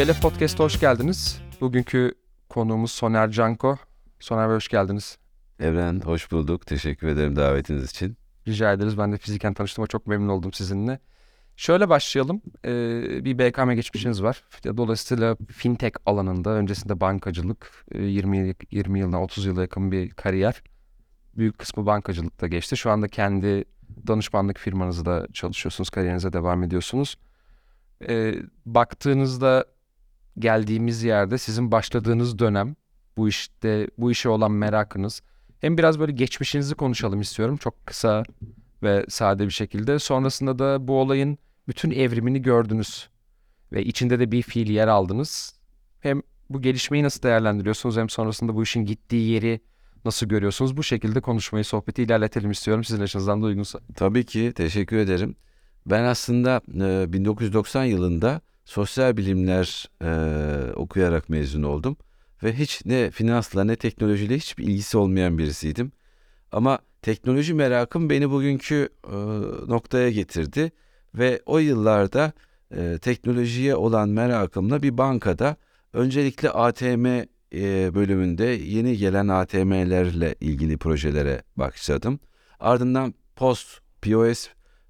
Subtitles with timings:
[0.00, 1.40] Kelef Podcast'a hoş geldiniz.
[1.60, 2.14] Bugünkü
[2.48, 3.76] konuğumuz Soner Canko.
[4.20, 5.18] Soner Bey hoş geldiniz.
[5.58, 6.66] Evren hoş bulduk.
[6.66, 8.16] Teşekkür ederim davetiniz için.
[8.48, 8.98] Rica ederiz.
[8.98, 10.98] Ben de fiziken tanıştığıma çok memnun oldum sizinle.
[11.56, 12.42] Şöyle başlayalım.
[12.64, 14.44] Ee, bir BKM geçmişiniz var.
[14.64, 20.62] Dolayısıyla fintech alanında öncesinde bankacılık 20 20 yılına 30 yıla yakın bir kariyer.
[21.36, 22.76] Büyük kısmı bankacılıkta geçti.
[22.76, 23.64] Şu anda kendi
[24.06, 27.16] danışmanlık firmanızda çalışıyorsunuz, kariyerinize devam ediyorsunuz.
[28.08, 28.34] Ee,
[28.66, 29.64] baktığınızda
[30.40, 32.76] geldiğimiz yerde sizin başladığınız dönem
[33.16, 35.22] bu işte bu işe olan merakınız
[35.60, 38.22] hem biraz böyle geçmişinizi konuşalım istiyorum çok kısa
[38.82, 39.98] ve sade bir şekilde.
[39.98, 43.08] Sonrasında da bu olayın bütün evrimini gördünüz
[43.72, 45.54] ve içinde de bir fiil yer aldınız.
[46.00, 49.60] Hem bu gelişmeyi nasıl değerlendiriyorsunuz hem sonrasında bu işin gittiği yeri
[50.04, 50.76] nasıl görüyorsunuz?
[50.76, 53.80] Bu şekilde konuşmayı, sohbeti ilerletelim istiyorum sizin açınızdan da uygunsa.
[53.96, 55.36] Tabii ki teşekkür ederim.
[55.86, 61.96] Ben aslında e, 1990 yılında sosyal bilimler e, okuyarak mezun oldum
[62.42, 65.92] ve hiç ne finansla ne teknolojiyle hiçbir ilgisi olmayan birisiydim.
[66.52, 69.16] Ama teknoloji merakım beni bugünkü e,
[69.70, 70.72] noktaya getirdi
[71.14, 72.32] ve o yıllarda
[72.76, 75.56] e, teknolojiye olan merakımla bir bankada
[75.92, 82.20] öncelikle ATM e, bölümünde yeni gelen ATM'lerle ilgili projelere başladım.
[82.60, 84.48] Ardından post POS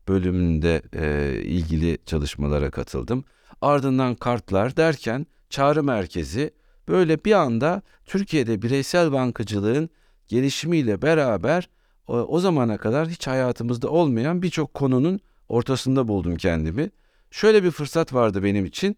[0.09, 3.25] bölümünde e, ilgili çalışmalara katıldım.
[3.61, 6.51] Ardından kartlar derken çağrı merkezi
[6.89, 9.91] böyle bir anda Türkiye'de bireysel bankacılığın
[10.29, 11.69] gelişimiyle beraber
[12.07, 16.91] o, zamana kadar hiç hayatımızda olmayan birçok konunun ortasında buldum kendimi.
[17.31, 18.97] Şöyle bir fırsat vardı benim için.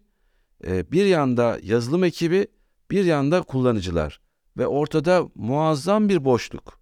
[0.67, 2.47] E, bir yanda yazılım ekibi,
[2.91, 4.21] bir yanda kullanıcılar
[4.57, 6.79] ve ortada muazzam bir boşluk.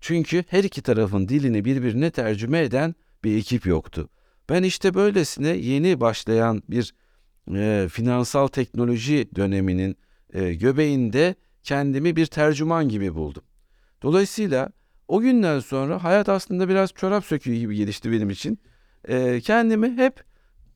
[0.00, 2.94] Çünkü her iki tarafın dilini birbirine tercüme eden
[3.24, 4.08] bir ekip yoktu.
[4.48, 6.94] Ben işte böylesine yeni başlayan bir
[7.54, 9.96] e, finansal teknoloji döneminin
[10.32, 13.42] e, göbeğinde kendimi bir tercüman gibi buldum.
[14.02, 14.68] Dolayısıyla
[15.08, 18.58] o günden sonra hayat aslında biraz çorap söküğü gibi gelişti benim için.
[19.08, 20.24] E, kendimi hep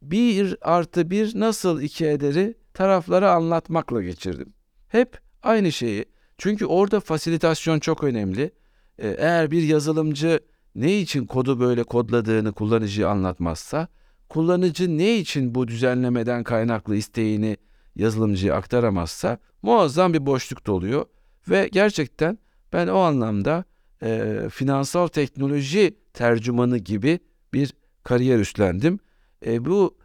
[0.02, 4.52] bir artı bir nasıl iki ederi taraflara anlatmakla geçirdim.
[4.88, 6.04] Hep aynı şeyi.
[6.38, 8.50] Çünkü orada fasilitasyon çok önemli.
[8.98, 10.40] E, eğer bir yazılımcı
[10.74, 13.88] ne için kodu böyle kodladığını kullanıcıya anlatmazsa,
[14.28, 17.56] kullanıcı ne için bu düzenlemeden kaynaklı isteğini
[17.96, 21.06] yazılımcıya aktaramazsa muazzam bir boşluk doluyor
[21.48, 22.38] ve gerçekten
[22.72, 23.64] ben o anlamda
[24.02, 27.18] e, finansal teknoloji tercümanı gibi
[27.52, 27.74] bir
[28.04, 28.98] kariyer üstlendim.
[29.46, 29.96] E, bu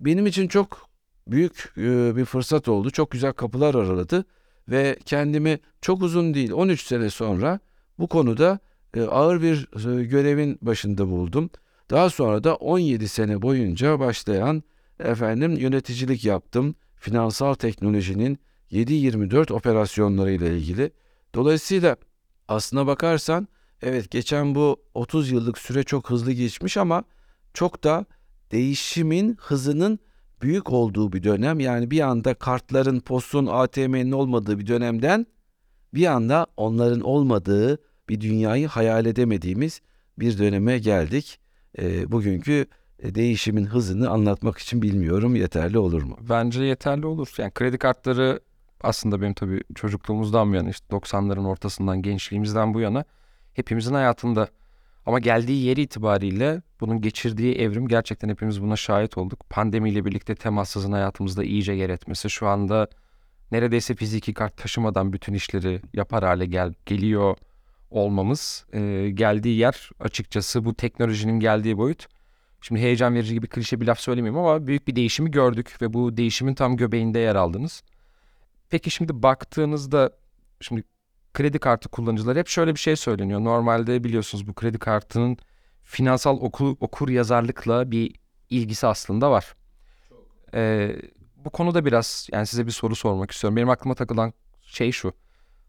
[0.00, 0.88] benim için çok
[1.28, 2.90] büyük e, bir fırsat oldu.
[2.90, 4.24] Çok güzel kapılar araladı
[4.68, 7.60] ve kendimi çok uzun değil 13 sene sonra
[7.98, 8.58] bu konuda
[9.00, 11.50] ağır bir e, görevin başında buldum.
[11.90, 14.62] Daha sonra da 17 sene boyunca başlayan
[14.98, 16.74] efendim yöneticilik yaptım.
[16.96, 18.38] Finansal teknolojinin
[18.70, 20.90] 7-24 operasyonları ile ilgili.
[21.34, 21.96] Dolayısıyla
[22.48, 23.48] aslına bakarsan
[23.82, 27.04] evet geçen bu 30 yıllık süre çok hızlı geçmiş ama
[27.54, 28.06] çok da
[28.52, 29.98] değişimin hızının
[30.42, 31.60] büyük olduğu bir dönem.
[31.60, 35.26] Yani bir anda kartların, postun, ATM'nin olmadığı bir dönemden
[35.94, 37.78] bir anda onların olmadığı
[38.12, 39.80] bir dünyayı hayal edemediğimiz
[40.18, 41.38] bir döneme geldik.
[41.78, 42.66] E, bugünkü
[43.02, 46.16] değişimin hızını anlatmak için bilmiyorum yeterli olur mu?
[46.28, 47.34] Bence yeterli olur.
[47.38, 48.40] Yani kredi kartları
[48.80, 53.04] aslında benim tabii çocukluğumuzdan bu yana işte 90'ların ortasından gençliğimizden bu yana
[53.54, 54.48] hepimizin hayatında
[55.06, 59.50] ama geldiği yeri itibariyle bunun geçirdiği evrim gerçekten hepimiz buna şahit olduk.
[59.50, 62.88] Pandemiyle birlikte temassızın hayatımızda iyice yer etmesi şu anda
[63.52, 67.36] neredeyse fiziki kart taşımadan bütün işleri yapar hale gel geliyor
[67.92, 72.06] olmamız e, geldiği yer açıkçası bu teknolojinin geldiği boyut.
[72.60, 76.16] Şimdi heyecan verici gibi klişe bir laf söylemeyeyim ama büyük bir değişimi gördük ve bu
[76.16, 77.82] değişimin tam göbeğinde yer aldınız.
[78.70, 80.10] Peki şimdi baktığınızda
[80.60, 80.84] şimdi
[81.34, 83.40] kredi kartı kullanıcıları hep şöyle bir şey söyleniyor.
[83.40, 85.36] Normalde biliyorsunuz bu kredi kartının
[85.84, 88.14] finansal okur, okur yazarlıkla bir
[88.50, 89.54] ilgisi aslında var.
[90.54, 90.96] Ee,
[91.36, 93.56] bu konuda biraz yani size bir soru sormak istiyorum.
[93.56, 94.32] Benim aklıma takılan
[94.62, 95.12] şey şu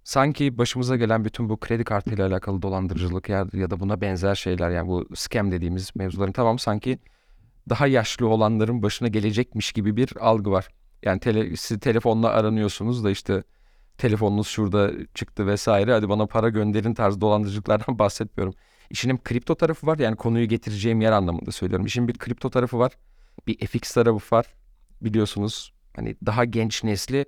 [0.03, 4.69] sanki başımıza gelen bütün bu kredi kartıyla alakalı dolandırıcılık ya, ya da buna benzer şeyler
[4.69, 7.00] yani bu scam dediğimiz mevzuların tamam sanki
[7.69, 10.67] daha yaşlı olanların başına gelecekmiş gibi bir algı var.
[11.03, 13.44] Yani tele, siz telefonla aranıyorsunuz da işte
[13.97, 18.53] telefonunuz şurada çıktı vesaire hadi bana para gönderin tarzı dolandırıcılıklardan bahsetmiyorum.
[18.89, 21.85] İşin hem kripto tarafı var yani konuyu getireceğim yer anlamında söylüyorum.
[21.85, 22.91] İşin bir kripto tarafı var.
[23.47, 24.45] Bir FX tarafı var.
[25.01, 27.25] Biliyorsunuz hani daha genç nesli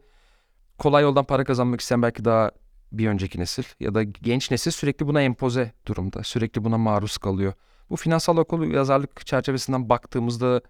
[0.77, 2.51] kolay yoldan para kazanmak isteyen belki daha
[2.97, 6.23] bir önceki nesil ya da genç nesil sürekli buna empoze durumda.
[6.23, 7.53] Sürekli buna maruz kalıyor.
[7.89, 10.61] Bu finansal okul yazarlık çerçevesinden baktığımızda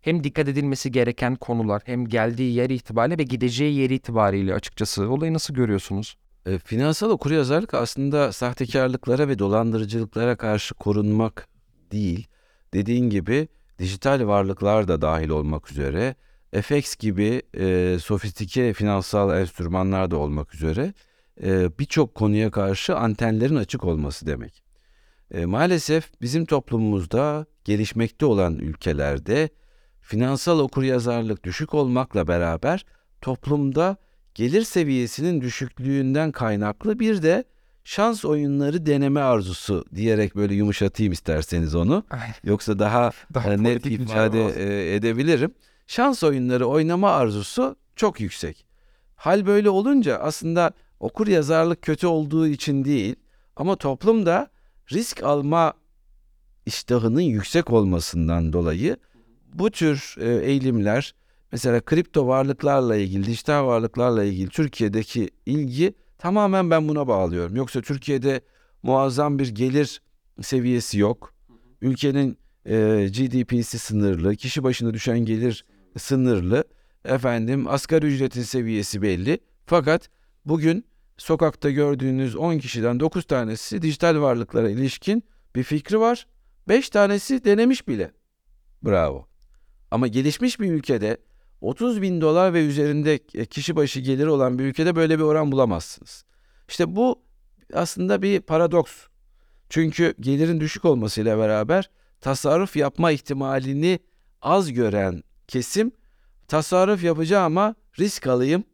[0.00, 5.34] hem dikkat edilmesi gereken konular hem geldiği yer itibariyle ve gideceği yer itibariyle açıkçası olayı
[5.34, 6.16] nasıl görüyorsunuz?
[6.46, 11.48] E, finansal okuryazarlık aslında sahtekarlıklara ve dolandırıcılıklara karşı korunmak
[11.92, 12.26] değil.
[12.74, 13.48] Dediğin gibi
[13.78, 16.14] dijital varlıklar da dahil olmak üzere,
[16.60, 20.92] FX gibi e, sofistike finansal enstrümanlar da olmak üzere
[21.42, 24.62] e, birçok konuya karşı antenlerin açık olması demek.
[25.30, 29.48] E, maalesef bizim toplumumuzda gelişmekte olan ülkelerde
[30.00, 32.84] finansal okuryazarlık düşük olmakla beraber
[33.20, 33.96] toplumda
[34.34, 37.44] gelir seviyesinin düşüklüğünden kaynaklı bir de
[37.84, 42.04] şans oyunları deneme arzusu diyerek böyle yumuşatayım isterseniz onu.
[42.44, 45.54] Yoksa daha, Daha e, net ifade e, edebilirim.
[45.86, 48.66] Şans oyunları oynama arzusu çok yüksek.
[49.16, 53.16] Hal böyle olunca aslında okur yazarlık kötü olduğu için değil
[53.56, 54.50] ama toplumda
[54.92, 55.72] risk alma
[56.66, 58.96] iştahının yüksek olmasından dolayı
[59.54, 61.14] bu tür e, eğilimler
[61.52, 67.56] mesela kripto varlıklarla ilgili, dijital varlıklarla ilgili Türkiye'deki ilgi tamamen ben buna bağlıyorum.
[67.56, 68.40] Yoksa Türkiye'de
[68.82, 70.02] muazzam bir gelir
[70.40, 71.34] seviyesi yok.
[71.80, 75.64] Ülkenin e, GDP'si sınırlı, kişi başına düşen gelir
[75.98, 76.64] sınırlı.
[77.04, 79.38] Efendim asgari ücretin seviyesi belli.
[79.66, 80.08] Fakat
[80.44, 80.84] bugün
[81.22, 85.24] sokakta gördüğünüz 10 kişiden 9 tanesi dijital varlıklara ilişkin
[85.56, 86.26] bir fikri var.
[86.68, 88.12] 5 tanesi denemiş bile.
[88.82, 89.26] Bravo.
[89.90, 91.16] Ama gelişmiş bir ülkede
[91.60, 96.24] 30 bin dolar ve üzerinde kişi başı geliri olan bir ülkede böyle bir oran bulamazsınız.
[96.68, 97.22] İşte bu
[97.72, 98.92] aslında bir paradoks.
[99.68, 101.90] Çünkü gelirin düşük olmasıyla beraber
[102.20, 103.98] tasarruf yapma ihtimalini
[104.42, 105.92] az gören kesim
[106.48, 108.64] tasarruf yapacağım ama risk alayım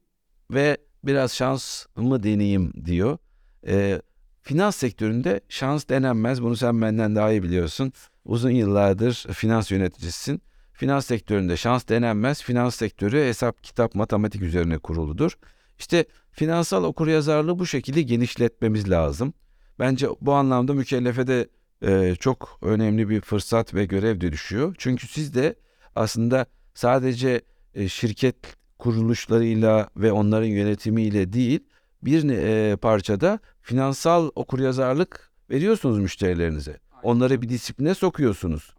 [0.51, 3.19] ve biraz şansımı deneyeyim diyor.
[3.67, 4.03] Ee,
[4.43, 6.43] finans sektöründe şans denenmez.
[6.43, 7.93] Bunu sen benden daha iyi biliyorsun.
[8.25, 10.43] Uzun yıllardır finans yöneticisisin.
[10.73, 12.43] Finans sektöründe şans denenmez.
[12.43, 15.39] Finans sektörü hesap, kitap, matematik üzerine kuruludur.
[15.79, 19.35] İşte finansal okuryazarlığı bu şekilde genişletmemiz lazım.
[19.79, 21.49] Bence bu anlamda mükellefe de
[21.83, 24.75] e, çok önemli bir fırsat ve görev de düşüyor.
[24.79, 25.55] Çünkü siz de
[25.95, 27.43] aslında sadece
[27.75, 28.37] e, şirket
[28.79, 31.61] kuruluşlarıyla ve onların yönetimiyle değil
[32.03, 36.79] bir e, parçada finansal okuryazarlık veriyorsunuz müşterilerinize.
[37.03, 38.75] Onları bir disipline sokuyorsunuz.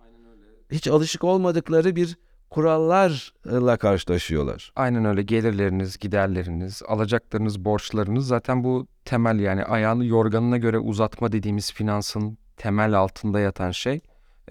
[0.71, 2.17] Hiç alışık olmadıkları bir
[2.49, 4.71] kurallarla karşılaşıyorlar.
[4.75, 11.73] Aynen öyle gelirleriniz, giderleriniz, alacaklarınız, borçlarınız zaten bu temel yani ayağını yorganına göre uzatma dediğimiz
[11.73, 14.01] finansın temel altında yatan şey.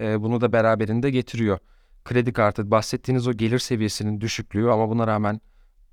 [0.01, 1.59] Ee, bunu da beraberinde getiriyor.
[2.05, 5.41] Kredi kartı bahsettiğiniz o gelir seviyesinin düşüklüğü ama buna rağmen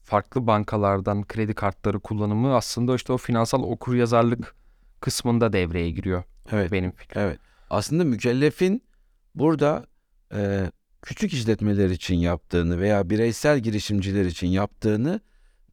[0.03, 4.55] farklı bankalardan kredi kartları kullanımı aslında işte o finansal okuryazarlık
[5.01, 6.73] kısmında devreye giriyor Evet.
[6.73, 7.23] benim fikrim.
[7.23, 7.39] Evet.
[7.71, 8.83] Aslında mükellefin
[9.35, 9.87] burada
[10.35, 10.71] e,
[11.03, 15.21] küçük işletmeler için yaptığını veya bireysel girişimciler için yaptığını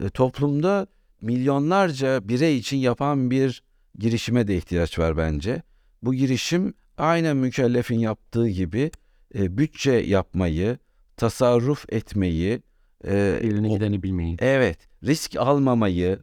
[0.04, 0.88] e, toplumda
[1.22, 3.64] milyonlarca birey için yapan bir
[3.98, 5.62] girişime de ihtiyaç var bence.
[6.04, 8.92] Bu girişim aynen mükellefin yaptığı gibi
[9.36, 10.78] e, bütçe yapmayı,
[11.18, 12.62] tasarruf etmeyi,
[13.04, 14.38] e, Eline o- gideni bilmeyi.
[14.40, 16.20] Evet, risk almamayı,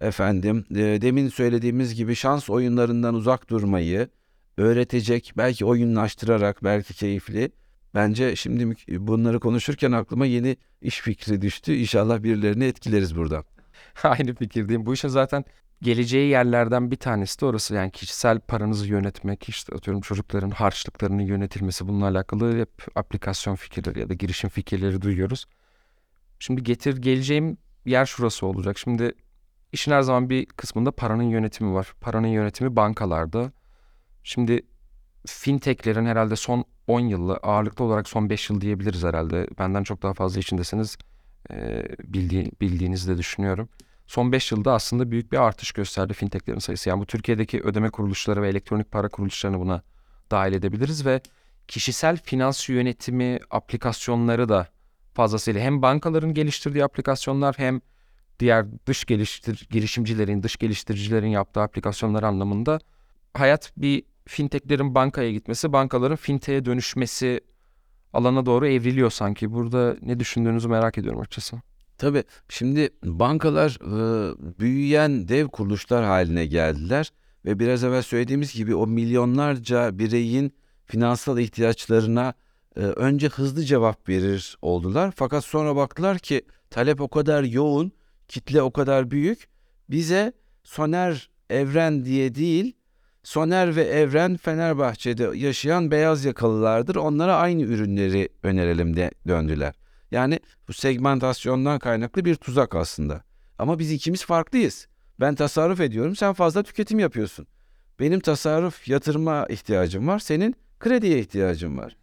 [0.00, 4.08] efendim, e, demin söylediğimiz gibi şans oyunlarından uzak durmayı
[4.56, 7.52] öğretecek, belki oyunlaştırarak, belki keyifli.
[7.94, 11.74] Bence şimdi bunları konuşurken aklıma yeni iş fikri düştü.
[11.74, 13.44] İnşallah birilerini etkileriz buradan.
[14.02, 14.86] Aynı fikirdeyim.
[14.86, 15.44] Bu işin zaten
[15.82, 17.74] geleceği yerlerden bir tanesi de orası.
[17.74, 24.08] Yani kişisel paranızı yönetmek, işte atıyorum çocukların harçlıklarının yönetilmesi bununla alakalı hep aplikasyon fikirleri ya
[24.08, 25.46] da girişim fikirleri duyuyoruz.
[26.38, 28.78] Şimdi getir geleceğim yer şurası olacak.
[28.78, 29.12] Şimdi
[29.72, 31.92] işin her zaman bir kısmında paranın yönetimi var.
[32.00, 33.52] Paranın yönetimi bankalarda.
[34.24, 34.62] Şimdi
[35.26, 39.48] fintechlerin herhalde son 10 yılı ağırlıklı olarak son 5 yıl diyebiliriz herhalde.
[39.58, 40.96] Benden çok daha fazla içindesiniz
[41.50, 43.68] e, bildiği, bildiğinizi de düşünüyorum.
[44.10, 46.88] Son 5 yılda aslında büyük bir artış gösterdi fintechlerin sayısı.
[46.88, 49.82] Yani bu Türkiye'deki ödeme kuruluşları ve elektronik para kuruluşlarını buna
[50.30, 51.20] dahil edebiliriz ve
[51.68, 54.68] kişisel finans yönetimi aplikasyonları da
[55.14, 57.80] fazlasıyla hem bankaların geliştirdiği aplikasyonlar hem
[58.40, 62.78] diğer dış geliştir girişimcilerin, dış geliştiricilerin yaptığı aplikasyonlar anlamında
[63.34, 67.40] hayat bir fintechlerin bankaya gitmesi, bankaların fintech'e dönüşmesi
[68.12, 69.52] alana doğru evriliyor sanki.
[69.52, 71.69] Burada ne düşündüğünüzü merak ediyorum açıkçası.
[72.00, 73.78] Tabii şimdi bankalar
[74.58, 77.12] büyüyen dev kuruluşlar haline geldiler
[77.44, 80.52] ve biraz evvel söylediğimiz gibi o milyonlarca bireyin
[80.86, 82.34] finansal ihtiyaçlarına
[82.76, 85.12] önce hızlı cevap verir oldular.
[85.16, 87.92] Fakat sonra baktılar ki talep o kadar yoğun,
[88.28, 89.48] kitle o kadar büyük.
[89.90, 90.32] Bize
[90.64, 92.76] Soner Evren diye değil,
[93.22, 96.96] Soner ve Evren Fenerbahçe'de yaşayan beyaz yakalılardır.
[96.96, 99.74] Onlara aynı ürünleri önerelim de döndüler.
[100.10, 103.22] Yani bu segmentasyondan kaynaklı bir tuzak aslında.
[103.58, 104.86] Ama biz ikimiz farklıyız.
[105.20, 107.46] Ben tasarruf ediyorum, sen fazla tüketim yapıyorsun.
[108.00, 111.96] Benim tasarruf yatırıma ihtiyacım var, senin krediye ihtiyacın var.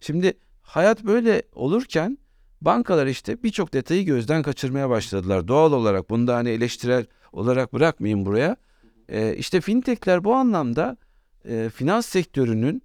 [0.00, 2.18] Şimdi hayat böyle olurken
[2.60, 5.48] bankalar işte birçok detayı gözden kaçırmaya başladılar.
[5.48, 8.56] Doğal olarak bunu da hani eleştirel olarak bırakmayayım buraya.
[9.08, 10.96] Ee, işte fintechler bu anlamda
[11.44, 12.82] e, finans sektörünün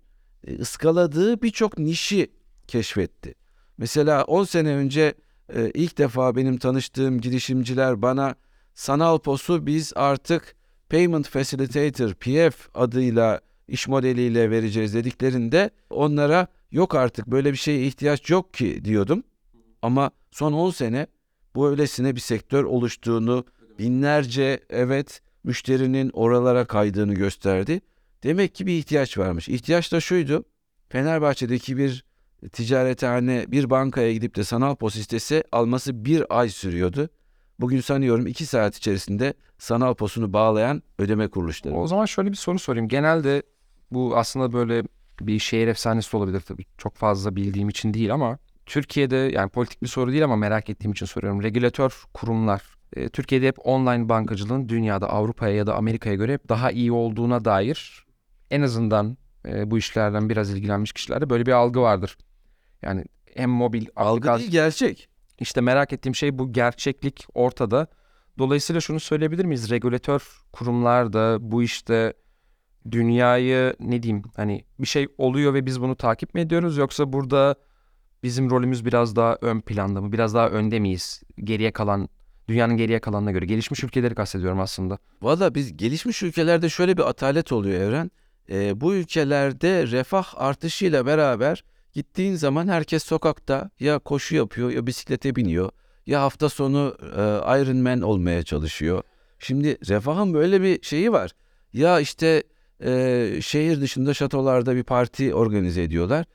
[0.47, 2.31] e, ıskaladığı birçok nişi
[2.67, 3.38] keşfetti.
[3.79, 5.13] Mesela 10 sene önce
[5.55, 8.35] e, ilk defa benim tanıştığım girişimciler bana
[8.73, 10.55] sanal posu biz artık
[10.89, 18.29] Payment Facilitator PF adıyla iş modeliyle vereceğiz dediklerinde onlara yok artık böyle bir şeye ihtiyaç
[18.29, 19.23] yok ki diyordum.
[19.81, 21.07] Ama son 10 sene
[21.55, 23.45] bu öylesine bir sektör oluştuğunu,
[23.79, 27.81] binlerce evet müşterinin oralara kaydığını gösterdi.
[28.23, 29.49] Demek ki bir ihtiyaç varmış.
[29.49, 30.43] İhtiyaç da şuydu.
[30.89, 32.08] Fenerbahçe'deki bir
[32.51, 37.09] ticarethane bir bankaya gidip de sanal pos istese alması bir ay sürüyordu.
[37.59, 41.75] Bugün sanıyorum iki saat içerisinde sanal posunu bağlayan ödeme kuruluşları.
[41.75, 42.87] O zaman şöyle bir soru sorayım.
[42.87, 43.43] Genelde
[43.91, 44.83] bu aslında böyle
[45.21, 46.65] bir şehir efsanesi olabilir tabii.
[46.77, 50.91] Çok fazla bildiğim için değil ama Türkiye'de yani politik bir soru değil ama merak ettiğim
[50.91, 51.43] için soruyorum.
[51.43, 52.63] Regülatör kurumlar
[52.95, 57.45] e, Türkiye'de hep online bankacılığın dünyada Avrupa'ya ya da Amerika'ya göre hep daha iyi olduğuna
[57.45, 58.05] dair
[58.51, 62.17] en azından e, bu işlerden biraz ilgilenmiş kişilerde böyle bir algı vardır.
[62.81, 63.05] Yani
[63.35, 65.09] hem mobil Algı değil gerçek.
[65.39, 67.87] İşte merak ettiğim şey bu gerçeklik ortada.
[68.37, 69.69] Dolayısıyla şunu söyleyebilir miyiz?
[69.69, 70.21] Regülatör
[70.51, 72.13] kurumlar da bu işte
[72.91, 77.55] dünyayı ne diyeyim hani bir şey oluyor ve biz bunu takip mi ediyoruz yoksa burada
[78.23, 80.11] bizim rolümüz biraz daha ön planda mı?
[80.11, 81.23] Biraz daha önde miyiz?
[81.43, 82.09] Geriye kalan
[82.47, 84.97] dünyanın geriye kalanına göre gelişmiş ülkeleri kastediyorum aslında.
[85.21, 88.11] Valla biz gelişmiş ülkelerde şöyle bir atalet oluyor Evren.
[88.49, 95.35] Ee, bu ülkelerde refah artışıyla beraber gittiğin zaman herkes sokakta ya koşu yapıyor ya bisiklete
[95.35, 95.69] biniyor
[96.09, 97.21] ya hafta sonu e,
[97.61, 99.03] Iron Man olmaya çalışıyor.
[99.39, 101.31] Şimdi refahın böyle bir şeyi var.
[101.73, 102.43] Ya işte
[102.83, 106.25] e, şehir dışında şatolarda bir parti organize ediyorlar.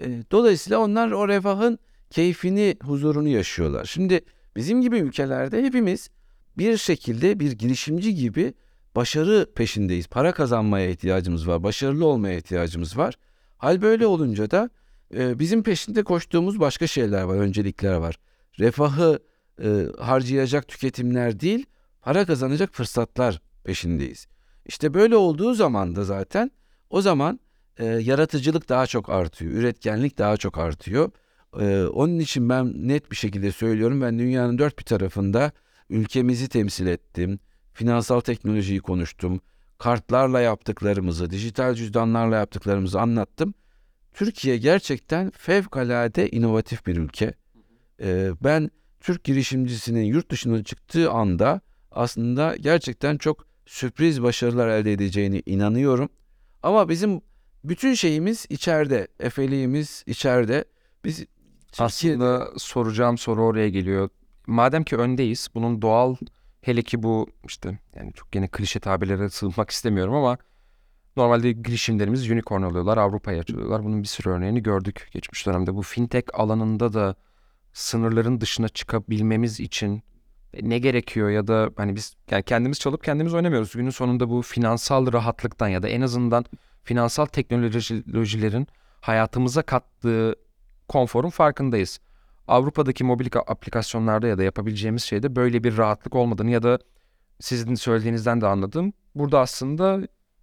[0.00, 1.78] E, dolayısıyla onlar o refahın
[2.10, 3.84] keyfini, huzurunu yaşıyorlar.
[3.84, 4.20] Şimdi
[4.56, 6.10] bizim gibi ülkelerde hepimiz
[6.58, 8.54] bir şekilde bir girişimci gibi
[8.96, 10.06] başarı peşindeyiz.
[10.06, 13.14] Para kazanmaya ihtiyacımız var, başarılı olmaya ihtiyacımız var.
[13.58, 14.70] Hal böyle olunca da
[15.16, 18.18] e, bizim peşinde koştuğumuz başka şeyler var, öncelikler var.
[18.58, 19.18] Refahı
[19.62, 21.66] e, harcayacak tüketimler değil,
[22.02, 24.26] para kazanacak fırsatlar peşindeyiz.
[24.66, 26.50] İşte böyle olduğu zaman da zaten
[26.90, 27.40] o zaman
[27.78, 31.10] e, yaratıcılık daha çok artıyor, üretkenlik daha çok artıyor.
[31.60, 35.52] E, onun için ben net bir şekilde söylüyorum, ben dünyanın dört bir tarafında
[35.90, 37.38] ülkemizi temsil ettim,
[37.72, 39.40] finansal teknolojiyi konuştum,
[39.78, 43.54] kartlarla yaptıklarımızı, dijital cüzdanlarla yaptıklarımızı anlattım.
[44.14, 47.34] Türkiye gerçekten fevkalade inovatif bir ülke.
[48.00, 55.42] Ee, ben Türk girişimcisinin yurt dışına çıktığı anda aslında gerçekten çok sürpriz başarılar elde edeceğine
[55.46, 56.08] inanıyorum.
[56.62, 57.20] Ama bizim
[57.64, 60.64] bütün şeyimiz içeride, efeliğimiz içeride.
[61.04, 61.24] Biz
[61.78, 64.08] Aslında soracağım soru oraya geliyor.
[64.46, 66.16] Madem ki öndeyiz, bunun doğal
[66.60, 70.38] hele ki bu işte yani çok gene klişe tabirlere sığınmak istemiyorum ama
[71.16, 73.84] normalde girişimlerimiz unicorn oluyorlar, Avrupa'ya açılıyorlar.
[73.84, 75.74] Bunun bir sürü örneğini gördük geçmiş dönemde.
[75.74, 77.14] Bu fintech alanında da
[77.72, 80.02] sınırların dışına çıkabilmemiz için
[80.62, 83.72] ne gerekiyor ya da hani biz yani kendimiz çalıp kendimiz oynamıyoruz.
[83.72, 86.44] Günün sonunda bu finansal rahatlıktan ya da en azından
[86.84, 88.66] finansal teknolojilerin
[89.00, 90.34] hayatımıza kattığı
[90.88, 92.00] konforun farkındayız.
[92.48, 96.78] Avrupa'daki mobil ka- aplikasyonlarda ya da yapabileceğimiz şeyde böyle bir rahatlık olmadığını ya da
[97.40, 98.92] sizin söylediğinizden de anladım.
[99.14, 100.00] Burada aslında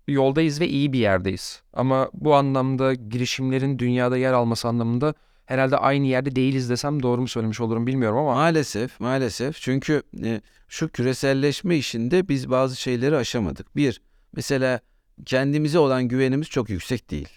[0.07, 1.61] yoldayız ve iyi bir yerdeyiz.
[1.73, 5.13] Ama bu anlamda girişimlerin dünyada yer alması anlamında
[5.45, 9.61] herhalde aynı yerde değiliz desem doğru mu söylemiş olurum bilmiyorum ama Maalesef, maalesef.
[9.61, 13.75] Çünkü e, şu küreselleşme işinde biz bazı şeyleri aşamadık.
[13.75, 14.01] Bir,
[14.35, 14.79] mesela
[15.25, 17.29] kendimize olan güvenimiz çok yüksek değil.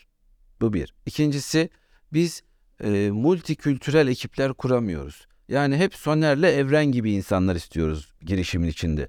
[0.61, 0.95] Bu bir.
[1.07, 1.69] İkincisi,
[2.13, 2.43] biz
[2.85, 5.27] e, multikültürel ekipler kuramıyoruz.
[5.49, 9.09] Yani hep Soner'le Evren gibi insanlar istiyoruz girişimin içinde.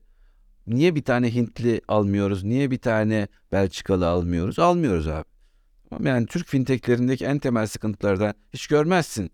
[0.68, 2.44] Niye bir tane Hintli almıyoruz?
[2.44, 4.60] Niye bir tane Belçikalı almıyoruz?
[4.60, 5.26] Almıyoruz abi.
[6.04, 9.32] Yani Türk fintechlerindeki en temel sıkıntılardan hiç görmezsin.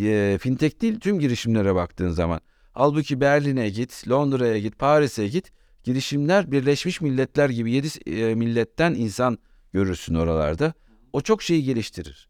[0.00, 2.40] E, fintech değil tüm girişimlere baktığın zaman.
[2.72, 5.52] Halbuki Berlin'e git, Londra'ya git, Paris'e git.
[5.84, 9.38] Girişimler Birleşmiş Milletler gibi 7 milletten insan
[9.72, 10.72] görürsün oralarda.
[11.12, 12.28] O çok şeyi geliştirir.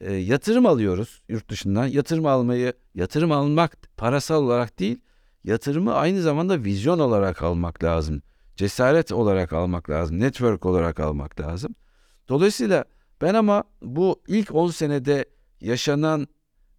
[0.00, 1.86] E, yatırım alıyoruz yurt dışından.
[1.86, 5.00] Yatırım almayı, yatırım almak parasal olarak değil,
[5.44, 8.22] yatırımı aynı zamanda vizyon olarak almak lazım.
[8.56, 11.74] cesaret olarak almak lazım, network olarak almak lazım.
[12.28, 12.84] Dolayısıyla
[13.22, 15.24] ben ama bu ilk 10 senede
[15.60, 16.28] yaşanan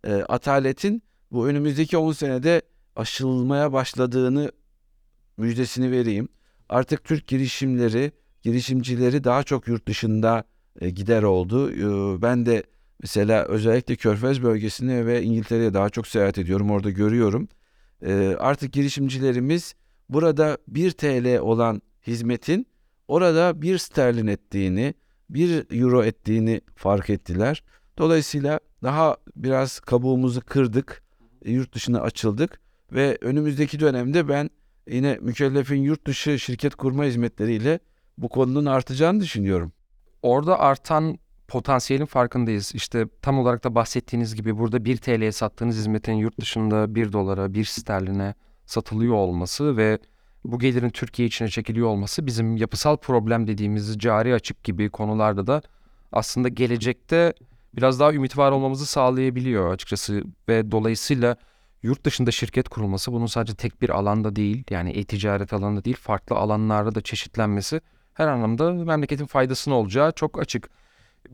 [0.03, 2.62] e, ataletin bu önümüzdeki 10 senede
[2.95, 4.51] aşılmaya başladığını
[5.38, 6.29] müjdesini vereyim.
[6.69, 10.43] Artık Türk girişimleri, girişimcileri daha çok yurt dışında
[10.81, 11.72] e, gider oldu.
[11.72, 12.63] E, ben de
[13.01, 16.72] mesela özellikle Körfez bölgesine ve İngiltere'ye daha çok seyahat ediyorum.
[16.72, 17.48] Orada görüyorum.
[18.05, 19.75] E, artık girişimcilerimiz
[20.09, 22.67] burada 1 TL olan hizmetin
[23.07, 24.93] orada 1 sterlin ettiğini,
[25.29, 27.63] 1 euro ettiğini fark ettiler.
[27.97, 31.03] Dolayısıyla daha biraz kabuğumuzu kırdık,
[31.45, 32.59] yurt dışına açıldık
[32.91, 34.50] ve önümüzdeki dönemde ben
[34.89, 37.79] yine mükellefin yurt dışı şirket kurma hizmetleriyle
[38.17, 39.71] bu konunun artacağını düşünüyorum.
[40.21, 42.75] Orada artan potansiyelin farkındayız.
[42.75, 47.53] İşte tam olarak da bahsettiğiniz gibi burada 1 TL'ye sattığınız hizmetin yurt dışında 1 dolara,
[47.53, 48.33] 1 sterline
[48.65, 49.99] satılıyor olması ve
[50.45, 55.61] bu gelirin Türkiye içine çekiliyor olması bizim yapısal problem dediğimiz cari açık gibi konularda da
[56.11, 57.33] aslında gelecekte
[57.75, 61.35] biraz daha ümit var olmamızı sağlayabiliyor açıkçası ve dolayısıyla
[61.83, 66.35] yurt dışında şirket kurulması bunun sadece tek bir alanda değil yani e-ticaret alanında değil farklı
[66.35, 67.81] alanlarda da çeşitlenmesi
[68.13, 70.69] her anlamda memleketin faydasına olacağı çok açık.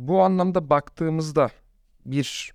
[0.02, 1.50] Bu anlamda baktığımızda
[2.06, 2.54] bir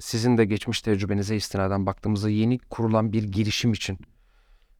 [0.00, 3.98] sizin de geçmiş tecrübenize istinaden baktığımızda yeni kurulan bir girişim için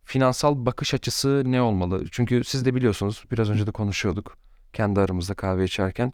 [0.04, 2.04] finansal bakış açısı ne olmalı?
[2.10, 4.38] Çünkü siz de biliyorsunuz biraz önce de konuşuyorduk
[4.72, 6.12] kendi aramızda kahve içerken.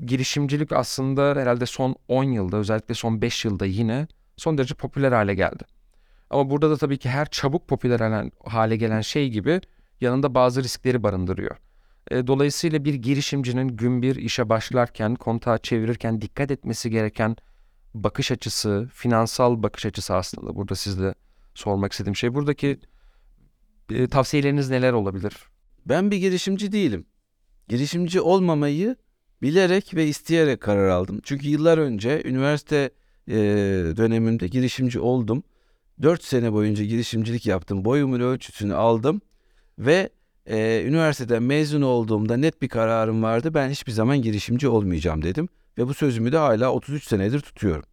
[0.00, 5.34] Girişimcilik aslında herhalde son 10 yılda özellikle son 5 yılda yine son derece popüler hale
[5.34, 5.64] geldi.
[6.30, 9.60] Ama burada da tabii ki her çabuk popüler hale gelen şey gibi
[10.00, 11.56] yanında bazı riskleri barındırıyor.
[12.10, 17.36] E, Dolayısıyla bir girişimcinin gün bir işe başlarken, kontağı çevirirken dikkat etmesi gereken
[17.94, 21.14] bakış açısı, finansal bakış açısı aslında burada sizle
[21.54, 22.34] sormak istediğim şey.
[22.34, 22.80] Buradaki
[23.90, 25.34] e, tavsiyeleriniz neler olabilir?
[25.86, 27.06] Ben bir girişimci değilim.
[27.68, 28.96] Girişimci olmamayı
[29.42, 31.20] bilerek ve isteyerek karar aldım.
[31.24, 32.90] Çünkü yıllar önce üniversite
[33.28, 33.34] e,
[33.96, 35.42] dönemimde girişimci oldum.
[36.02, 37.84] 4 sene boyunca girişimcilik yaptım.
[37.84, 39.20] Boyumun ölçüsünü aldım
[39.78, 40.10] ve
[40.46, 43.54] e, üniversiteden mezun olduğumda net bir kararım vardı.
[43.54, 47.84] Ben hiçbir zaman girişimci olmayacağım dedim ve bu sözümü de hala 33 senedir tutuyorum.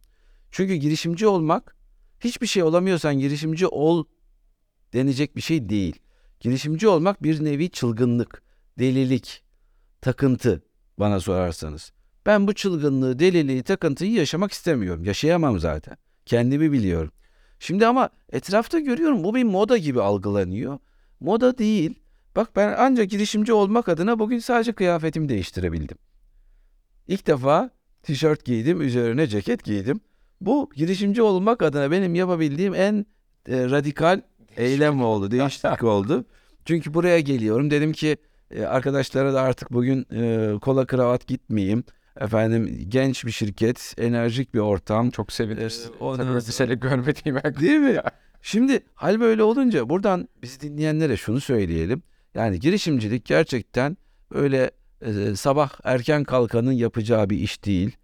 [0.50, 1.76] Çünkü girişimci olmak
[2.20, 4.04] hiçbir şey olamıyorsan girişimci ol
[4.92, 5.98] denecek bir şey değil.
[6.40, 8.42] Girişimci olmak bir nevi çılgınlık,
[8.78, 9.42] delilik,
[10.00, 10.62] takıntı
[10.98, 11.92] bana sorarsanız.
[12.26, 15.04] Ben bu çılgınlığı, deliliği, takıntıyı yaşamak istemiyorum.
[15.04, 15.96] Yaşayamam zaten.
[16.26, 17.12] Kendimi biliyorum.
[17.58, 20.78] Şimdi ama etrafta görüyorum bu bir moda gibi algılanıyor.
[21.20, 21.98] Moda değil.
[22.36, 25.98] Bak ben ancak girişimci olmak adına bugün sadece kıyafetimi değiştirebildim.
[27.08, 27.70] İlk defa
[28.02, 30.00] tişört giydim, üzerine ceket giydim.
[30.40, 33.06] Bu girişimci olmak adına benim yapabildiğim en
[33.48, 34.20] e, radikal
[34.56, 36.24] eylem oldu, değişiklik oldu.
[36.64, 37.70] Çünkü buraya geliyorum.
[37.70, 38.16] Dedim ki
[38.50, 41.84] e, arkadaşlara da artık bugün e, kola kravat gitmeyeyim.
[42.20, 45.10] Efendim genç bir şirket, enerjik bir ortam.
[45.10, 45.90] Çok seviniriz.
[46.00, 47.42] Ee, ondan Tabii görmediğime.
[47.60, 48.00] Değil mi?
[48.42, 52.02] Şimdi hal böyle olunca buradan bizi dinleyenlere şunu söyleyelim.
[52.34, 53.96] Yani girişimcilik gerçekten
[54.30, 54.70] öyle
[55.02, 57.96] e, sabah erken kalkanın yapacağı bir iş değil.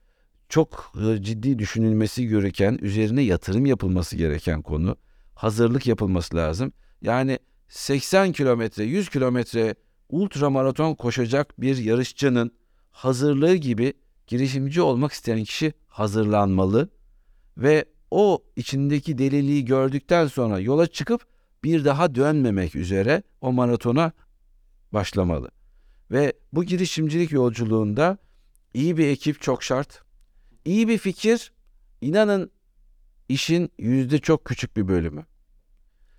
[0.49, 4.97] Çok e, ciddi düşünülmesi gereken, üzerine yatırım yapılması gereken konu.
[5.35, 6.73] Hazırlık yapılması lazım.
[7.03, 9.75] Yani 80 kilometre, 100 kilometre
[10.09, 12.51] ultramaraton koşacak bir yarışçının
[12.91, 13.95] hazırlığı gibi
[14.27, 16.89] girişimci olmak isteyen kişi hazırlanmalı
[17.59, 21.27] ve o içindeki deliliği gördükten sonra yola çıkıp
[21.66, 24.12] bir daha dönmemek üzere o maratona
[24.92, 25.50] başlamalı.
[26.11, 28.18] Ve bu girişimcilik yolculuğunda
[28.74, 30.02] iyi bir ekip çok şart.
[30.64, 31.52] İyi bir fikir,
[32.00, 32.50] inanın
[33.29, 35.26] işin yüzde çok küçük bir bölümü.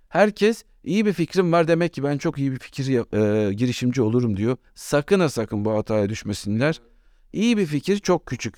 [0.08, 4.36] Herkes iyi bir fikrim var demek ki ben çok iyi bir fikir e, girişimci olurum
[4.36, 4.56] diyor.
[4.74, 6.80] Sakın ha sakın bu hataya düşmesinler.
[7.32, 8.54] İyi bir fikir çok küçük.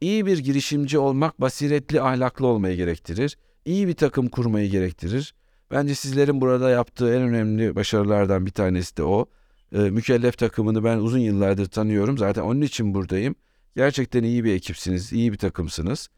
[0.00, 3.38] İyi bir girişimci olmak basiretli, ahlaklı olmayı gerektirir.
[3.64, 5.34] İyi bir takım kurmayı gerektirir.
[5.70, 9.26] Bence sizlerin burada yaptığı en önemli başarılardan bir tanesi de o.
[9.72, 12.18] Ee, mükellef takımını ben uzun yıllardır tanıyorum.
[12.18, 13.34] Zaten onun için buradayım.
[13.76, 16.08] Gerçekten iyi bir ekipsiniz, iyi bir takımsınız.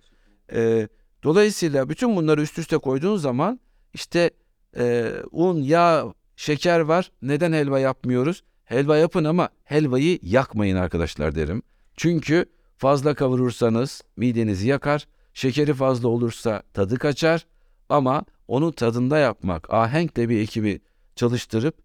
[0.53, 0.89] Ee,
[1.23, 3.61] dolayısıyla bütün bunları üst üste koyduğun zaman
[3.95, 4.31] işte
[4.79, 7.11] e, un, yağ, şeker var.
[7.23, 8.43] Neden helva yapmıyoruz?
[8.65, 11.63] Helva yapın ama helvayı yakmayın arkadaşlar derim.
[11.97, 12.47] Çünkü
[12.79, 15.07] fazla kavurursanız midenizi yakar.
[15.35, 17.47] Şekeri fazla olursa tadı kaçar.
[17.89, 20.81] Ama onun tadında yapmak, ahenkle bir ekibi
[21.17, 21.77] çalıştırıp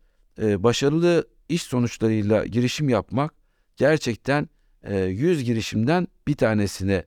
[0.42, 3.34] e, başarılı iş sonuçlarıyla girişim yapmak
[3.78, 4.50] gerçekten
[4.84, 7.06] e, 100 girişimden bir tanesine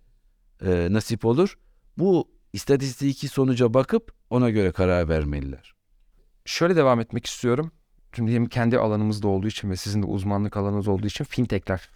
[0.66, 1.58] e, nasip olur.
[1.98, 5.74] Bu istatistiki sonuca bakıp ona göre karar vermeliler.
[6.44, 7.72] Şöyle devam etmek istiyorum.
[8.16, 11.88] Şimdi hem kendi alanımızda olduğu için ve sizin de uzmanlık alanınız olduğu için fintechler.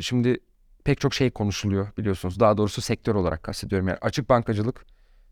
[0.00, 0.40] Şimdi
[0.84, 2.40] pek çok şey konuşuluyor biliyorsunuz.
[2.40, 3.88] Daha doğrusu sektör olarak kastediyorum.
[3.88, 4.86] Yani açık bankacılık,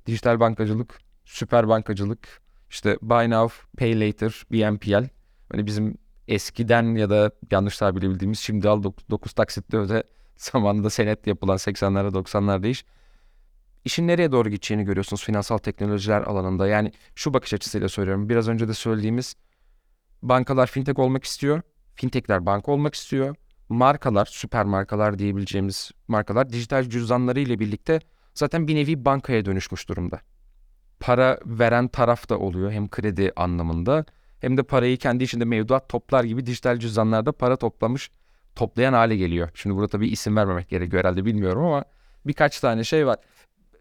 [0.06, 5.08] dijital bankacılık, süper bankacılık, işte buy now, pay later, BNPL.
[5.52, 10.02] Hani bizim eskiden ya da yanlış tabir bildiğimiz şimdi al 9 taksitle öde
[10.36, 12.84] zamanında senet yapılan 80'lerde 90'larda iş.
[13.84, 16.68] İşin nereye doğru gideceğini görüyorsunuz finansal teknolojiler alanında.
[16.68, 18.28] Yani şu bakış açısıyla söylüyorum.
[18.28, 19.36] Biraz önce de söylediğimiz
[20.22, 21.62] bankalar fintech olmak istiyor.
[21.94, 23.36] Fintechler banka olmak istiyor.
[23.68, 28.00] Markalar, süper markalar diyebileceğimiz markalar dijital cüzdanları ile birlikte
[28.34, 30.20] zaten bir nevi bankaya dönüşmüş durumda.
[31.00, 34.04] Para veren taraf da oluyor hem kredi anlamında
[34.40, 38.10] hem de parayı kendi içinde mevduat toplar gibi dijital cüzdanlarda para toplamış,
[38.56, 39.50] toplayan hale geliyor.
[39.54, 41.84] Şimdi burada tabii isim vermemek gerekiyor herhalde bilmiyorum ama
[42.26, 43.16] birkaç tane şey var.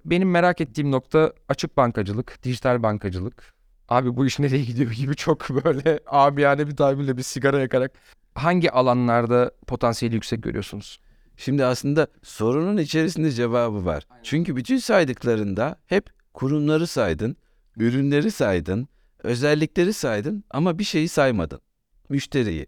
[0.06, 3.54] Benim merak ettiğim nokta açık bankacılık, dijital bankacılık.
[3.90, 7.92] Abi bu iş nereye gidiyor gibi çok böyle amiyane bir tabirle bir sigara yakarak
[8.36, 11.00] hangi alanlarda potansiyeli yüksek görüyorsunuz?
[11.38, 14.08] Şimdi aslında sorunun içerisinde cevabı var.
[14.24, 17.36] Çünkü bütün saydıklarında hep kurumları saydın,
[17.78, 18.88] ürünleri saydın,
[19.24, 21.62] özellikleri saydın ama bir şeyi saymadın.
[22.10, 22.68] Müşteriyi.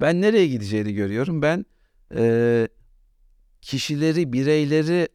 [0.00, 1.42] Ben nereye gideceğini görüyorum.
[1.42, 1.66] Ben
[2.16, 2.68] eee,
[3.60, 5.08] kişileri, bireyleri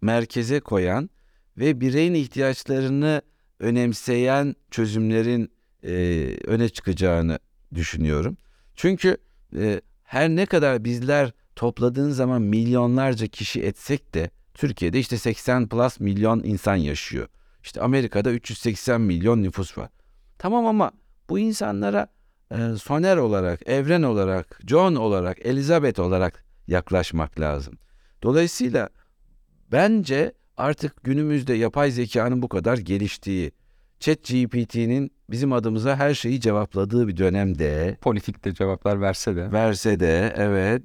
[0.00, 1.10] merkeze koyan
[1.58, 3.22] ve bireyin ihtiyaçlarını
[3.60, 7.38] önemseyen çözümlerin eee, öne çıkacağını
[7.74, 8.36] düşünüyorum.
[8.76, 9.16] Çünkü
[9.56, 16.00] e, her ne kadar bizler topladığın zaman milyonlarca kişi etsek de Türkiye'de işte 80 plus
[16.00, 17.28] milyon insan yaşıyor.
[17.62, 19.88] İşte Amerika'da 380 milyon nüfus var.
[20.38, 20.92] Tamam ama
[21.28, 22.08] bu insanlara
[22.50, 27.78] e, Soner olarak, Evren olarak, John olarak, Elizabeth olarak yaklaşmak lazım.
[28.22, 28.88] Dolayısıyla
[29.72, 33.52] bence artık günümüzde yapay zekanın bu kadar geliştiği,
[34.00, 39.52] ChatGPT'nin bizim adımıza her şeyi cevapladığı bir dönemde Politikte cevaplar verse de.
[39.52, 40.82] verse de evet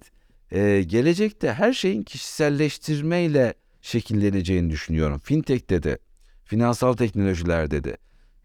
[0.51, 5.19] e, gelecekte her şeyin kişiselleştirmeyle şekilleneceğini düşünüyorum.
[5.19, 5.97] Fintech'te de,
[6.43, 7.97] finansal teknolojilerde de.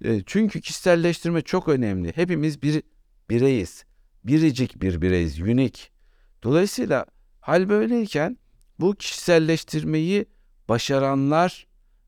[0.04, 2.12] E, çünkü kişiselleştirme çok önemli.
[2.14, 2.82] Hepimiz bir
[3.30, 3.84] bireyiz.
[4.24, 5.82] Biricik bir bireyiz, unique.
[6.42, 7.06] Dolayısıyla
[7.40, 8.38] hal böyleyken
[8.80, 10.26] bu kişiselleştirmeyi
[10.68, 11.66] başaranlar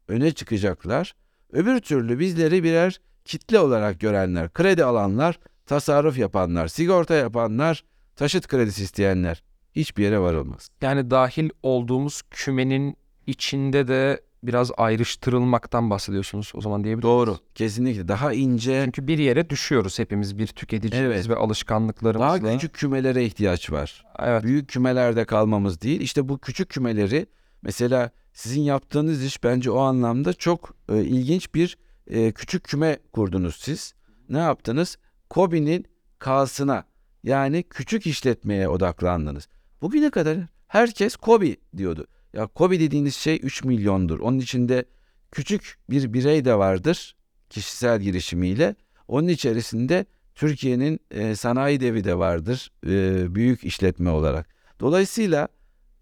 [0.08, 1.14] öne çıkacaklar.
[1.52, 7.84] Öbür türlü bizleri birer kitle olarak görenler, kredi alanlar, tasarruf yapanlar, sigorta yapanlar,
[8.16, 9.42] taşıt kredisi isteyenler
[9.76, 10.68] hiçbir yere varılmaz.
[10.82, 12.96] Yani dahil olduğumuz kümenin
[13.28, 17.38] içinde de biraz ayrıştırılmaktan bahsediyorsunuz o zaman diyebilir Doğru.
[17.54, 21.28] Kesinlikle daha ince, Çünkü bir yere düşüyoruz hepimiz bir tüketicimiz Evet.
[21.28, 22.42] ve alışkanlıklarımızla.
[22.42, 24.04] daha küçük kümelere ihtiyaç var.
[24.18, 24.42] Evet.
[24.42, 26.00] Büyük kümelerde kalmamız değil.
[26.00, 27.26] İşte bu küçük kümeleri
[27.62, 33.56] mesela sizin yaptığınız iş bence o anlamda çok e, ilginç bir e, küçük küme kurdunuz
[33.56, 33.94] siz.
[34.28, 34.98] Ne yaptınız?
[35.30, 35.86] Kobi'nin
[36.18, 36.84] K'sına
[37.24, 39.48] yani küçük işletmeye odaklandınız.
[39.82, 42.06] Bugüne kadar herkes Kobi diyordu.
[42.32, 44.20] Ya Kobi dediğiniz şey 3 milyondur.
[44.20, 44.84] Onun içinde
[45.32, 47.16] küçük bir birey de vardır
[47.50, 48.74] kişisel girişimiyle.
[49.08, 54.48] Onun içerisinde Türkiye'nin e, sanayi devi de vardır e, büyük işletme olarak.
[54.80, 55.48] Dolayısıyla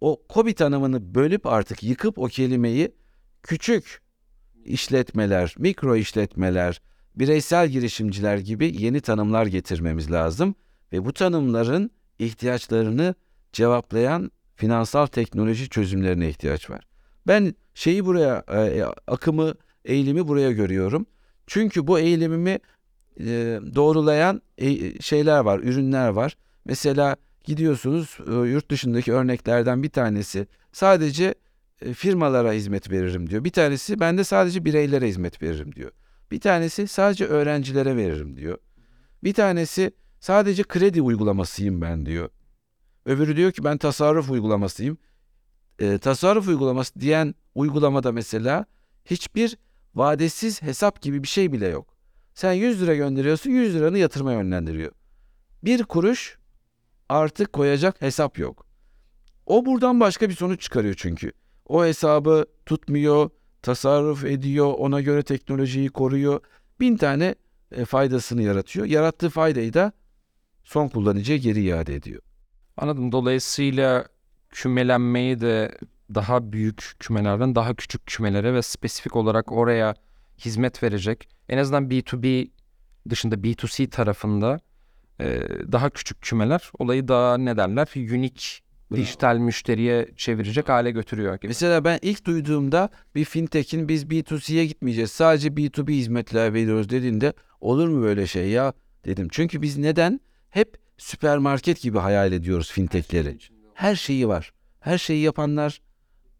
[0.01, 2.95] o KOBİ tanımını bölüp artık yıkıp o kelimeyi
[3.43, 4.01] küçük
[4.65, 6.81] işletmeler, mikro işletmeler,
[7.17, 10.55] bireysel girişimciler gibi yeni tanımlar getirmemiz lazım
[10.93, 13.15] ve bu tanımların ihtiyaçlarını
[13.53, 16.87] cevaplayan finansal teknoloji çözümlerine ihtiyaç var.
[17.27, 21.07] Ben şeyi buraya e, akımı, eğilimi buraya görüyorum.
[21.47, 22.59] Çünkü bu eğilimimi
[23.21, 26.37] e, doğrulayan e, şeyler var, ürünler var.
[26.64, 31.35] Mesela gidiyorsunuz e, yurt dışındaki örneklerden bir tanesi sadece
[31.83, 33.45] e, firmalara hizmet veririm diyor.
[33.45, 35.90] Bir tanesi ben de sadece bireylere hizmet veririm diyor.
[36.31, 38.59] Bir tanesi sadece öğrencilere veririm diyor.
[39.25, 39.90] Bir tanesi
[40.21, 42.29] sadece kredi uygulamasıyım ben diyor.
[43.07, 44.99] Öbürü diyor ki ben tasarruf uygulamasıyım.
[45.79, 48.66] E, tasarruf uygulaması diyen uygulamada mesela
[49.05, 49.59] hiçbir
[49.95, 51.97] vadesiz hesap gibi bir şey bile yok.
[52.35, 54.92] Sen 100 lira gönderiyorsun 100 liranı yatırma yönlendiriyor.
[55.64, 56.38] Bir kuruş
[57.09, 58.66] artık koyacak hesap yok.
[59.47, 61.33] O buradan başka bir sonuç çıkarıyor çünkü.
[61.66, 63.31] O hesabı tutmuyor,
[63.62, 66.40] tasarruf ediyor, ona göre teknolojiyi koruyor.
[66.81, 67.35] Bin tane
[67.87, 68.87] faydasını yaratıyor.
[68.87, 69.92] Yarattığı faydayı da
[70.64, 72.23] son kullanıcıya geri iade ediyor.
[72.77, 73.12] Anladım.
[73.12, 74.05] Dolayısıyla
[74.51, 75.79] kümelenmeyi de
[76.15, 79.95] daha büyük kümelerden daha küçük kümelere ve spesifik olarak oraya
[80.39, 81.29] hizmet verecek.
[81.49, 82.51] En azından B2B
[83.11, 84.61] dışında B2C tarafında
[85.21, 85.41] e,
[85.73, 91.47] daha küçük kümeler olayı daha ne derler unique dijital müşteriye çevirecek hale götürüyor gibi.
[91.47, 95.11] Mesela ben ilk duyduğumda bir fintech'in biz B2C'ye gitmeyeceğiz.
[95.11, 98.73] Sadece B2B hizmetler veriyoruz dediğinde olur mu böyle şey ya?
[99.07, 99.29] dedim.
[99.31, 103.38] Çünkü biz neden hep süpermarket gibi hayal ediyoruz fintechleri.
[103.74, 104.52] Her şeyi var.
[104.80, 105.80] Her şeyi yapanlar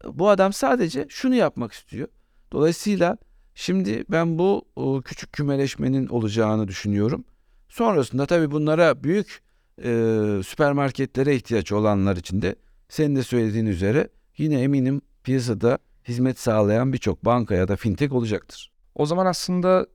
[0.05, 2.07] bu adam sadece şunu yapmak istiyor.
[2.51, 3.17] Dolayısıyla
[3.55, 4.65] şimdi ben bu
[5.05, 7.25] küçük kümeleşmenin olacağını düşünüyorum.
[7.69, 9.41] Sonrasında tabii bunlara büyük
[9.83, 9.89] e,
[10.45, 12.55] süpermarketlere ihtiyaç olanlar için de
[12.89, 18.71] senin de söylediğin üzere yine eminim piyasada hizmet sağlayan birçok banka ya da fintech olacaktır.
[18.95, 19.87] O zaman aslında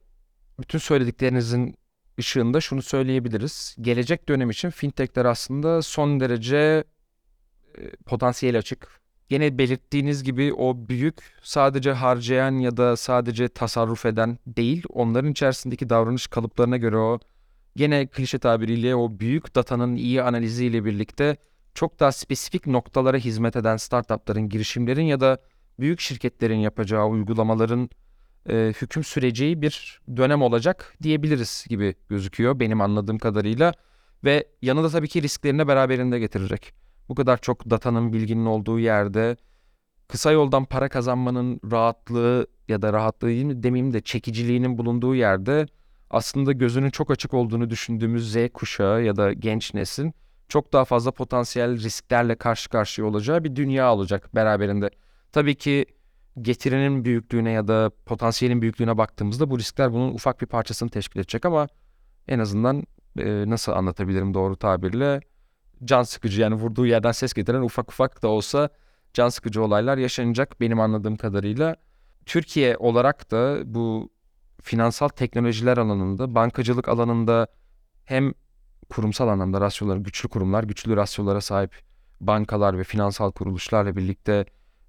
[0.61, 1.75] bütün söylediklerinizin
[2.19, 3.77] ışığında şunu söyleyebiliriz.
[3.81, 6.85] Gelecek dönem için fintechler aslında son derece
[7.79, 9.03] e, potansiyel açık.
[9.29, 15.89] Gene belirttiğiniz gibi o büyük sadece harcayan ya da sadece tasarruf eden değil, onların içerisindeki
[15.89, 17.19] davranış kalıplarına göre o
[17.77, 21.37] gene klişe tabiriyle o büyük datanın iyi analiziyle birlikte
[21.75, 25.39] çok daha spesifik noktalara hizmet eden startupların, girişimlerin ya da
[25.81, 27.91] büyük şirketlerin yapacağı uygulamaların
[28.49, 33.75] e, hüküm süreceği bir dönem olacak diyebiliriz gibi gözüküyor benim anladığım kadarıyla
[34.25, 36.75] ve yanında tabii ki risklerini beraberinde getirecek.
[37.09, 39.37] Bu kadar çok datanın bilginin olduğu yerde
[40.09, 45.67] kısa yoldan para kazanmanın rahatlığı ya da rahatlığı değil mi demeyeyim de çekiciliğinin bulunduğu yerde
[46.11, 50.15] aslında gözünün çok açık olduğunu düşündüğümüz Z kuşağı ya da genç neslin
[50.49, 54.91] çok daha fazla potansiyel risklerle karşı karşıya olacağı bir dünya olacak beraberinde.
[55.33, 55.87] Tabii ki
[56.41, 61.45] getirinin büyüklüğüne ya da potansiyelin büyüklüğüne baktığımızda bu riskler bunun ufak bir parçasını teşkil edecek
[61.45, 61.69] ama
[62.29, 62.85] en azından
[63.19, 65.21] e, nasıl anlatabilirim doğru tabirle
[65.85, 68.69] can sıkıcı yani vurduğu yerden ses getiren ufak ufak da olsa
[69.15, 71.77] can sıkıcı olaylar yaşanacak benim anladığım kadarıyla.
[72.27, 74.11] Türkiye olarak da bu
[74.63, 77.47] finansal teknolojiler alanında, bankacılık alanında
[78.05, 78.35] hem
[78.91, 81.81] kurumsal anlamda rasyoları, güçlü kurumlar, güçlü rasyolara sahip
[82.21, 84.47] bankalar ve finansal kuruluşlarla birlikte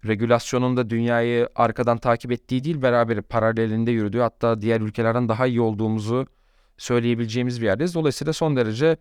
[0.08, 5.62] regülasyonun da dünyayı arkadan takip ettiği değil beraber paralelinde yürüdüğü hatta diğer ülkelerden daha iyi
[5.62, 6.28] olduğumuzu
[6.78, 7.96] söyleyebileceğimiz bir yerdeyiz.
[7.96, 8.98] Dolayısıyla son derece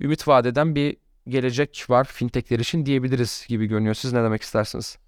[0.00, 0.96] ümit vadeden bir
[1.28, 3.94] gelecek var fintechler için diyebiliriz gibi görünüyor.
[3.94, 4.98] Siz ne demek istersiniz?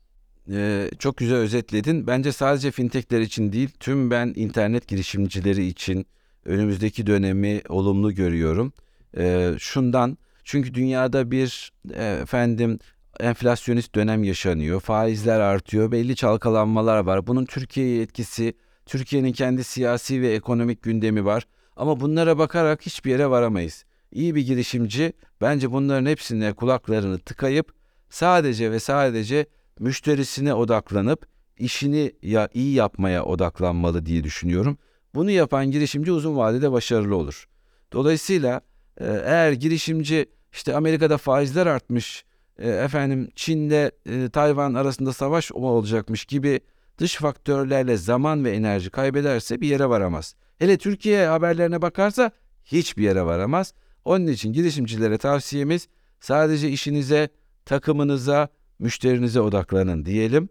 [0.51, 2.07] Ee, çok güzel özetledin.
[2.07, 6.07] Bence sadece fintechler için değil, tüm ben internet girişimcileri için
[6.45, 8.73] önümüzdeki dönemi olumlu görüyorum.
[9.17, 12.79] Ee, şundan, çünkü dünyada bir e, efendim
[13.21, 14.81] enflasyonist dönem yaşanıyor.
[14.81, 17.27] Faizler artıyor, belli çalkalanmalar var.
[17.27, 18.55] Bunun Türkiye'ye etkisi,
[18.87, 21.47] Türkiye'nin kendi siyasi ve ekonomik gündemi var.
[21.77, 23.85] Ama bunlara bakarak hiçbir yere varamayız.
[24.13, 27.73] İyi bir girişimci bence bunların hepsine kulaklarını tıkayıp
[28.11, 29.47] sadece ve sadece
[29.79, 31.27] müşterisine odaklanıp
[31.59, 34.79] işini ya iyi yapmaya odaklanmalı diye düşünüyorum.
[35.15, 37.49] Bunu yapan girişimci uzun vadede başarılı olur.
[37.93, 38.61] Dolayısıyla
[39.01, 42.25] e, eğer girişimci işte Amerika'da faizler artmış,
[42.59, 46.61] e, efendim Çin'de e, Tayvan arasında savaş olacakmış gibi
[46.99, 50.35] dış faktörlerle zaman ve enerji kaybederse bir yere varamaz.
[50.59, 52.31] Hele Türkiye haberlerine bakarsa
[52.65, 53.75] hiçbir yere varamaz.
[54.05, 55.89] Onun için girişimcilere tavsiyemiz
[56.21, 57.29] sadece işinize,
[57.65, 60.49] takımınıza, müşterinize odaklanın diyelim.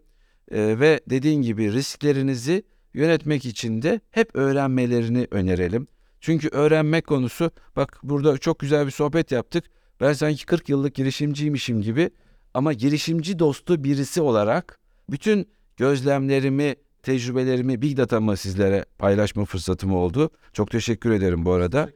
[0.50, 2.62] Ee, ve dediğin gibi risklerinizi
[2.94, 5.88] yönetmek için de hep öğrenmelerini önerelim.
[6.20, 9.64] Çünkü öğrenmek konusu bak burada çok güzel bir sohbet yaptık.
[10.00, 12.10] Ben sanki 40 yıllık girişimciymişim gibi
[12.54, 14.78] ama girişimci dostu birisi olarak
[15.10, 20.30] bütün gözlemlerimi, tecrübelerimi, Big Data'mı sizlere paylaşma fırsatım oldu.
[20.52, 21.90] Çok teşekkür ederim bu arada.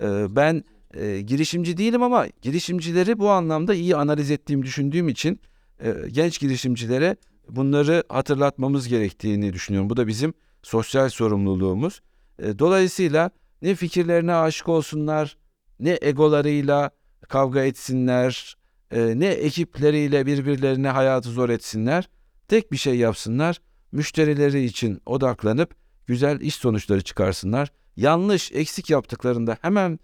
[0.00, 0.64] Ee, ben
[0.94, 5.40] e, girişimci değilim ama girişimcileri bu anlamda iyi analiz ettiğimi düşündüğüm için
[5.80, 7.16] e, genç girişimcilere
[7.48, 9.90] bunları hatırlatmamız gerektiğini düşünüyorum.
[9.90, 12.00] Bu da bizim sosyal sorumluluğumuz.
[12.38, 13.30] E, dolayısıyla
[13.62, 15.36] ne fikirlerine aşık olsunlar,
[15.80, 16.90] ne egolarıyla
[17.28, 18.56] kavga etsinler,
[18.90, 22.08] e, ne ekipleriyle birbirlerine hayatı zor etsinler.
[22.48, 23.60] Tek bir şey yapsınlar,
[23.92, 25.74] müşterileri için odaklanıp
[26.06, 27.72] güzel iş sonuçları çıkarsınlar.
[27.96, 29.98] Yanlış, eksik yaptıklarında hemen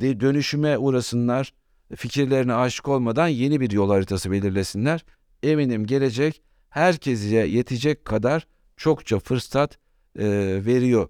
[0.00, 1.52] dönüşüme uğrasınlar.
[1.96, 5.04] Fikirlerine aşık olmadan yeni bir yol haritası belirlesinler.
[5.42, 9.78] Eminim gelecek herkese yetecek kadar çokça fırsat
[10.18, 10.26] e,
[10.66, 11.08] veriyor.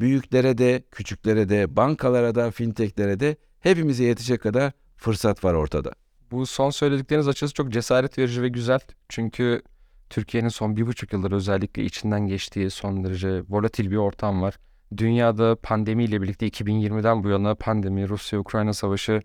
[0.00, 4.72] Büyüklere de, küçüklere de, bankalara da, fintechlere de hepimize yetecek kadar
[5.02, 5.92] fırsat var ortada.
[6.30, 8.80] Bu son söyledikleriniz açıkçası çok cesaret verici ve güzel.
[9.08, 9.62] Çünkü
[10.10, 14.58] Türkiye'nin son bir buçuk yıldır özellikle içinden geçtiği son derece volatil bir ortam var.
[14.96, 19.22] Dünyada pandemiyle birlikte 2020'den bu yana pandemi, Rusya-Ukrayna savaşı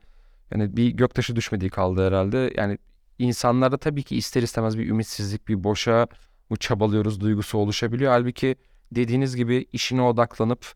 [0.52, 2.54] yani bir göktaşı düşmediği kaldı herhalde.
[2.58, 2.78] Yani
[3.20, 6.08] insanlarda tabii ki ister istemez bir ümitsizlik, bir boşa
[6.50, 8.12] bu çabalıyoruz duygusu oluşabiliyor.
[8.12, 8.56] Halbuki
[8.92, 10.74] dediğiniz gibi işine odaklanıp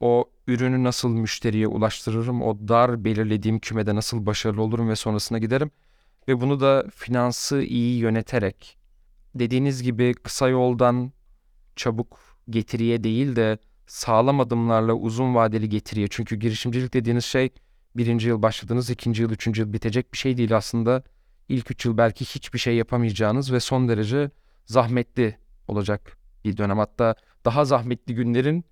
[0.00, 5.70] o ürünü nasıl müşteriye ulaştırırım, o dar belirlediğim kümede nasıl başarılı olurum ve sonrasına giderim.
[6.28, 8.78] Ve bunu da finansı iyi yöneterek,
[9.34, 11.12] dediğiniz gibi kısa yoldan
[11.76, 12.18] çabuk
[12.50, 16.08] getiriye değil de sağlam adımlarla uzun vadeli getiriye.
[16.10, 17.50] Çünkü girişimcilik dediğiniz şey
[17.96, 21.02] birinci yıl başladınız, ikinci yıl, üçüncü yıl bitecek bir şey değil aslında.
[21.48, 24.30] İlk üç yıl belki hiçbir şey yapamayacağınız ve son derece
[24.64, 25.36] zahmetli
[25.68, 26.78] olacak bir dönem.
[26.78, 28.64] Hatta daha zahmetli günlerin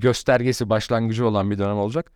[0.00, 2.12] göstergesi, başlangıcı olan bir dönem olacak.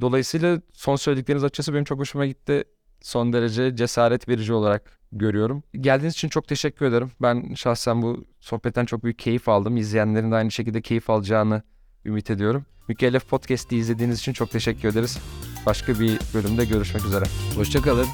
[0.00, 2.64] Dolayısıyla son söyledikleriniz açıkçası benim çok hoşuma gitti.
[3.00, 5.62] Son derece cesaret verici olarak görüyorum.
[5.74, 7.10] Geldiğiniz için çok teşekkür ederim.
[7.22, 9.76] Ben şahsen bu sohbetten çok büyük keyif aldım.
[9.76, 11.62] İzleyenlerin de aynı şekilde keyif alacağını
[12.04, 12.64] ümit ediyorum.
[12.88, 15.18] Mükellef Podcast'i izlediğiniz için çok teşekkür ederiz.
[15.66, 17.24] Başka bir bölümde görüşmek üzere.
[17.56, 18.06] Hoşçakalın.